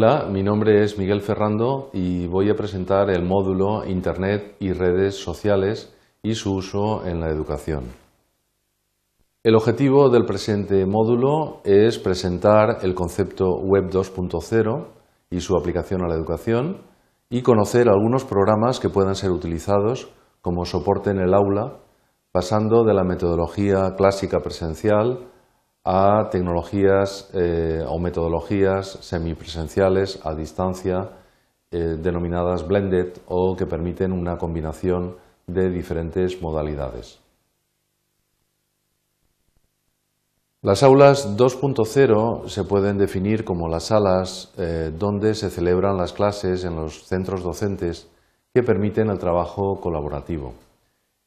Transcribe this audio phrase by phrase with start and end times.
[0.00, 5.16] Hola, mi nombre es Miguel Ferrando y voy a presentar el módulo Internet y redes
[5.16, 5.92] sociales
[6.22, 7.86] y su uso en la educación.
[9.42, 14.86] El objetivo del presente módulo es presentar el concepto Web 2.0
[15.30, 16.82] y su aplicación a la educación
[17.28, 21.78] y conocer algunos programas que puedan ser utilizados como soporte en el aula,
[22.30, 25.26] pasando de la metodología clásica presencial
[25.90, 31.08] a tecnologías eh, o metodologías semipresenciales a distancia
[31.70, 37.20] eh, denominadas blended o que permiten una combinación de diferentes modalidades.
[40.60, 46.64] Las aulas 2.0 se pueden definir como las salas eh, donde se celebran las clases
[46.64, 48.10] en los centros docentes
[48.52, 50.52] que permiten el trabajo colaborativo.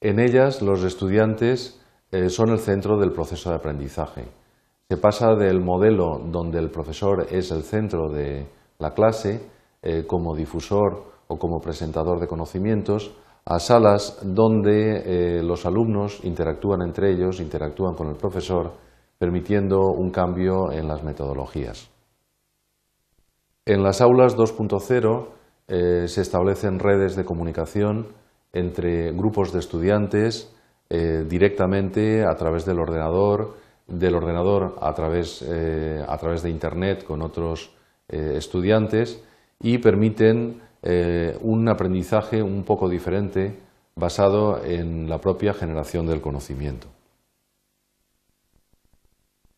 [0.00, 1.78] En ellas los estudiantes
[2.28, 4.24] son el centro del proceso de aprendizaje.
[4.88, 8.46] Se pasa del modelo donde el profesor es el centro de
[8.78, 9.40] la clase
[9.82, 13.12] eh, como difusor o como presentador de conocimientos
[13.44, 18.74] a salas donde eh, los alumnos interactúan entre ellos, interactúan con el profesor,
[19.18, 21.90] permitiendo un cambio en las metodologías.
[23.64, 25.26] En las aulas 2.0
[25.66, 28.06] eh, se establecen redes de comunicación
[28.52, 30.52] entre grupos de estudiantes
[30.88, 33.56] directamente a través del ordenador,
[33.86, 37.70] del ordenador a través, eh, a través de Internet con otros
[38.08, 39.22] eh, estudiantes
[39.60, 43.58] y permiten eh, un aprendizaje un poco diferente
[43.94, 46.88] basado en la propia generación del conocimiento.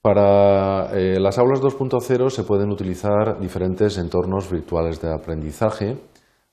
[0.01, 5.99] Para las aulas 2.0 se pueden utilizar diferentes entornos virtuales de aprendizaje.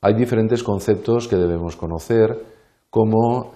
[0.02, 2.44] Hay diferentes conceptos que debemos conocer,
[2.89, 3.54] como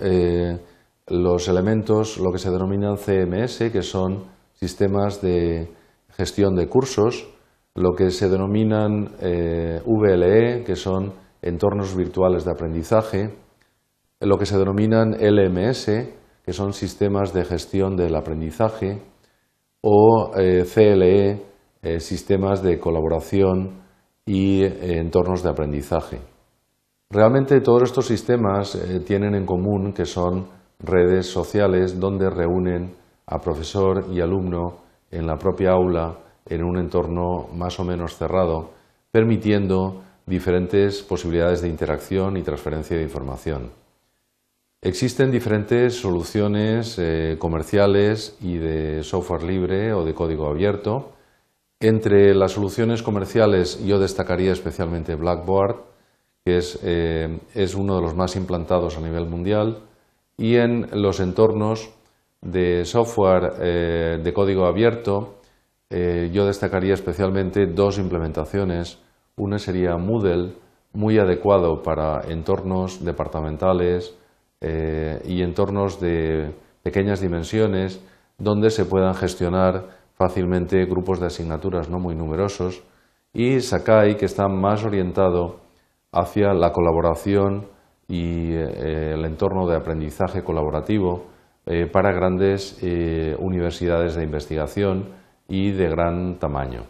[1.10, 5.70] los elementos, lo que se denominan CMS, que son sistemas de
[6.10, 7.30] gestión de cursos,
[7.76, 13.36] lo que se denominan eh, VLE, que son entornos virtuales de aprendizaje,
[14.20, 15.86] lo que se denominan LMS,
[16.44, 19.02] que son sistemas de gestión del aprendizaje,
[19.82, 21.42] o eh, CLE,
[21.82, 23.80] eh, sistemas de colaboración
[24.26, 26.20] y entornos de aprendizaje.
[27.10, 28.78] Realmente todos estos sistemas
[29.08, 32.96] tienen en común que son redes sociales donde reúnen
[33.26, 34.78] a profesor y alumno
[35.12, 38.72] en la propia aula en un entorno más o menos cerrado,
[39.12, 43.72] permitiendo diferentes posibilidades de interacción y transferencia de información.
[44.82, 51.12] Existen diferentes soluciones eh, comerciales y de software libre o de código abierto.
[51.82, 55.76] Entre las soluciones comerciales yo destacaría especialmente Blackboard,
[56.46, 57.40] que es eh,
[57.78, 59.89] uno de los más implantados a nivel mundial
[60.40, 61.94] y en los entornos
[62.42, 65.36] de software eh, de código abierto,
[65.90, 69.00] eh, yo destacaría especialmente dos implementaciones.
[69.36, 70.54] Una sería Moodle,
[70.94, 74.18] muy adecuado para entornos departamentales
[74.62, 78.02] eh, y entornos de pequeñas dimensiones
[78.38, 82.82] donde se puedan gestionar fácilmente grupos de asignaturas no muy numerosos.
[83.34, 85.60] Y Sakai, que está más orientado
[86.14, 87.68] hacia la colaboración
[88.10, 91.28] y eh, el entorno de aprendizaje colaborativo
[91.68, 95.10] eh, para grandes eh, universidades de investigación
[95.48, 96.86] y de gran tamaño.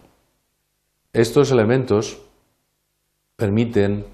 [1.12, 2.26] Estos elementos
[3.36, 4.06] permiten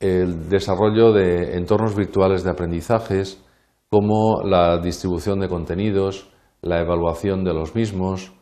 [0.00, 3.44] el desarrollo de entornos virtuales de aprendizajes
[3.88, 6.30] como la distribución de contenidos,
[6.62, 8.32] la evaluación de los mismos,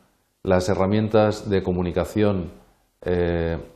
[0.42, 2.53] las herramientas de comunicación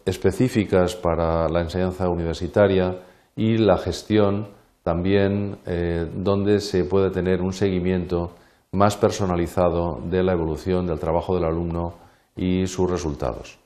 [0.06, 2.98] específicas para la enseñanza universitaria,
[3.38, 4.49] y la gestión
[4.82, 8.32] también eh, donde se puede tener un seguimiento
[8.72, 11.94] más personalizado de la evolución del trabajo del alumno
[12.34, 13.60] y sus resultados.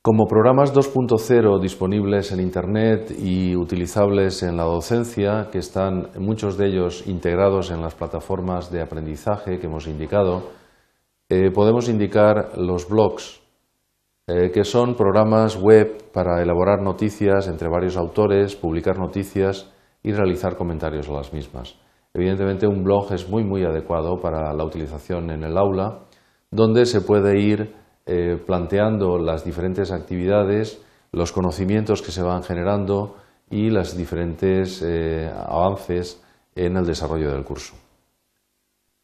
[0.00, 6.68] Como programas 2.0 disponibles en Internet y utilizables en la docencia, que están muchos de
[6.68, 10.50] ellos integrados en las plataformas de aprendizaje que hemos indicado,
[11.28, 13.42] eh, podemos indicar los blogs,
[14.30, 19.72] eh, que son programas web para elaborar noticias entre varios autores, publicar noticias
[20.02, 21.76] y realizar comentarios a las mismas.
[22.12, 26.00] Evidentemente un blog es muy muy adecuado para la utilización en el aula,
[26.50, 33.16] donde se puede ir eh, planteando las diferentes actividades, los conocimientos que se van generando
[33.48, 36.22] y los diferentes eh, avances
[36.54, 37.76] en el desarrollo del curso.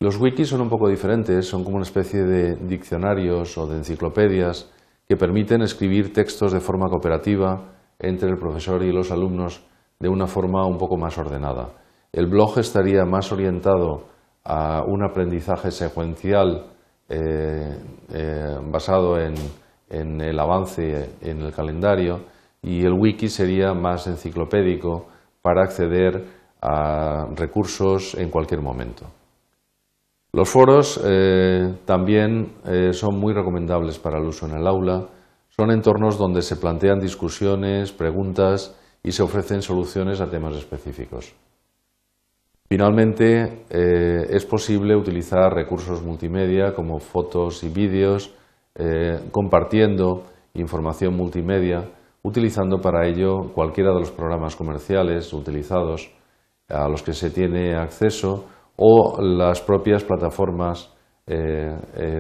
[0.01, 4.71] Los wikis son un poco diferentes, son como una especie de diccionarios o de enciclopedias
[5.09, 9.65] que permiten escribir textos de forma cooperativa entre el profesor y los alumnos
[10.01, 11.71] de una forma un poco más ordenada.
[12.13, 14.09] El blog estaría más orientado
[14.45, 16.67] a un aprendizaje secuencial
[17.09, 17.79] eh,
[18.13, 19.35] eh, basado en,
[19.91, 22.21] en, el avance en el calendario
[22.63, 25.07] y el wiki sería más enciclopédico
[25.43, 26.25] para acceder
[26.63, 29.07] a recursos en cualquier momento.
[30.35, 32.55] Los foros eh, también
[32.93, 35.07] son muy recomendables para el uso en el aula.
[35.49, 41.37] Son entornos donde se plantean discusiones, preguntas y se ofrecen soluciones a temas específicos.
[42.69, 48.35] Finalmente, eh, es posible utilizar recursos multimedia como fotos y vídeos,
[48.75, 51.85] eh, compartiendo información multimedia,
[52.23, 56.11] utilizando para ello cualquiera de los programas comerciales utilizados
[56.69, 58.47] a los que se tiene acceso
[58.77, 60.93] o las propias plataformas
[61.27, 61.77] eh,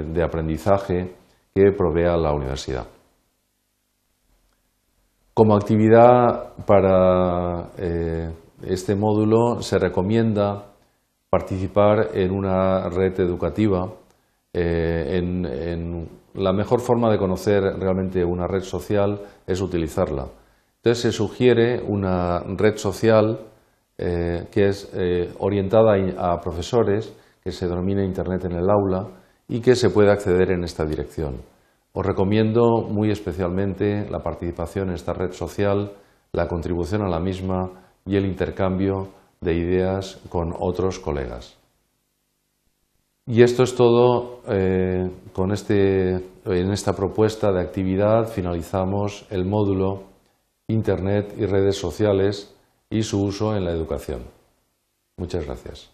[0.06, 1.14] de aprendizaje
[1.54, 2.86] que provea la universidad.
[5.34, 7.70] Como actividad para
[8.62, 10.74] este módulo se recomienda
[11.34, 13.92] participar en una red educativa.
[14.52, 20.26] Eh, en, la mejor forma de conocer realmente una red social es utilizarla.
[20.76, 23.38] Entonces se sugiere una red social
[23.96, 29.06] eh, que es eh, orientada a profesores, que se denomina Internet en el aula
[29.48, 31.42] y que se puede acceder en esta dirección.
[31.92, 35.92] Os recomiendo muy especialmente la participación en esta red social,
[36.32, 37.70] la contribución a la misma
[38.04, 39.08] y el intercambio
[39.40, 41.56] de ideas con otros colegas.
[43.26, 44.40] Y esto es todo.
[44.48, 46.14] Eh, con este,
[46.44, 50.02] en esta propuesta de actividad finalizamos el módulo
[50.68, 52.53] Internet y redes sociales
[52.90, 54.22] y su uso en la educación.
[55.16, 55.93] Muchas gracias.